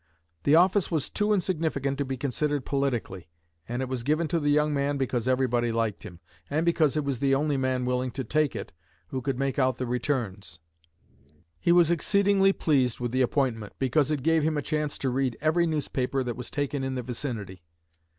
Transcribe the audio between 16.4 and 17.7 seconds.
taken in the vicinity.